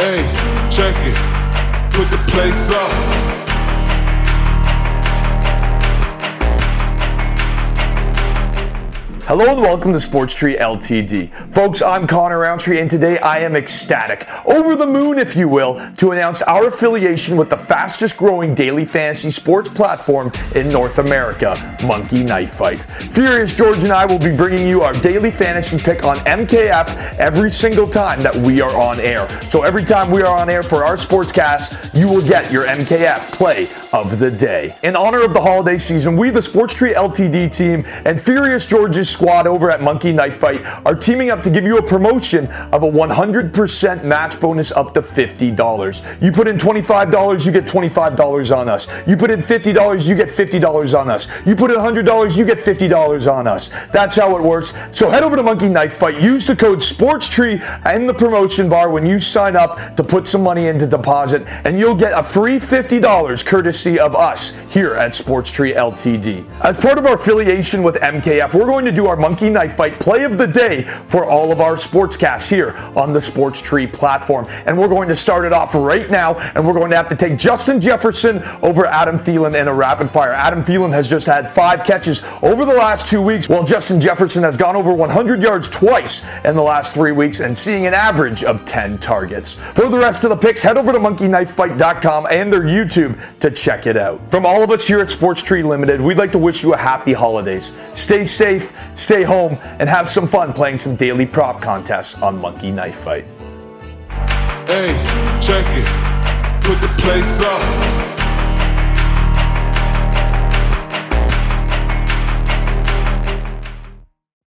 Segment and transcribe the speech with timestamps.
[0.00, 0.22] Hey,
[0.70, 1.92] check it.
[1.92, 3.29] Put the place up.
[9.30, 11.54] Hello and welcome to Sports Tree LTD.
[11.54, 15.80] Folks, I'm Connor Roundtree and today I am ecstatic, over the moon if you will,
[15.98, 21.54] to announce our affiliation with the fastest growing daily fantasy sports platform in North America,
[21.86, 22.80] Monkey Knife Fight.
[23.12, 27.52] Furious George and I will be bringing you our daily fantasy pick on MKF every
[27.52, 29.28] single time that we are on air.
[29.48, 33.30] So every time we are on air for our sportscast, you will get your MKF
[33.30, 34.74] play of the day.
[34.82, 39.19] In honor of the holiday season, we, the Sports Tree LTD team, and Furious George's
[39.20, 42.84] squad over at Monkey Knife Fight are teaming up to give you a promotion of
[42.84, 46.22] a 100% match bonus up to $50.
[46.22, 48.88] You put in $25, you get $25 on us.
[49.06, 51.28] You put in $50, you get $50 on us.
[51.44, 53.68] You put in $100, you get $50 on us.
[53.92, 54.72] That's how it works.
[54.90, 56.18] So head over to Monkey Knife Fight.
[56.18, 60.42] Use the code SPORTSTREE in the promotion bar when you sign up to put some
[60.42, 65.50] money into deposit, and you'll get a free $50 courtesy of us here at Sports
[65.50, 66.48] Tree LTD.
[66.62, 69.98] As part of our affiliation with MKF, we're going to do our Monkey Knife Fight
[69.98, 74.46] play of the day for all of our sportscasts here on the Sports Tree platform.
[74.66, 77.16] And we're going to start it off right now, and we're going to have to
[77.16, 80.30] take Justin Jefferson over Adam Thielen in a rapid fire.
[80.30, 84.44] Adam Thielen has just had five catches over the last two weeks, while Justin Jefferson
[84.44, 88.44] has gone over 100 yards twice in the last three weeks and seeing an average
[88.44, 89.54] of 10 targets.
[89.54, 93.88] For the rest of the picks, head over to monkeyknifefight.com and their YouTube to check
[93.88, 94.30] it out.
[94.30, 96.76] From all of us here at Sports Tree Limited, we'd like to wish you a
[96.76, 97.76] happy holidays.
[97.94, 102.70] Stay safe, stay home, and have some fun playing some daily prop contests on Monkey
[102.70, 103.24] Knife Fight.
[104.66, 104.92] Hey,
[105.40, 105.86] check it.
[106.62, 108.09] Put the place up.